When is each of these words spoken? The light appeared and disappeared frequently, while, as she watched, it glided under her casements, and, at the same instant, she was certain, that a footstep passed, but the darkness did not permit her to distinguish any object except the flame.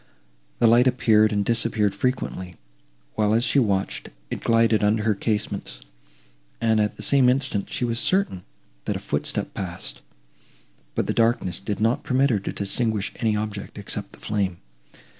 The 0.57 0.65
light 0.65 0.87
appeared 0.87 1.31
and 1.31 1.45
disappeared 1.45 1.93
frequently, 1.93 2.55
while, 3.13 3.35
as 3.35 3.43
she 3.43 3.59
watched, 3.59 4.09
it 4.31 4.41
glided 4.43 4.83
under 4.83 5.03
her 5.03 5.13
casements, 5.13 5.81
and, 6.59 6.79
at 6.81 6.95
the 6.97 7.03
same 7.03 7.29
instant, 7.29 7.69
she 7.71 7.85
was 7.85 7.99
certain, 7.99 8.41
that 8.85 8.95
a 8.95 8.99
footstep 8.99 9.53
passed, 9.53 10.01
but 10.95 11.05
the 11.05 11.13
darkness 11.13 11.59
did 11.59 11.79
not 11.79 12.01
permit 12.03 12.31
her 12.31 12.39
to 12.39 12.51
distinguish 12.51 13.13
any 13.17 13.35
object 13.37 13.77
except 13.77 14.13
the 14.13 14.19
flame. 14.19 14.57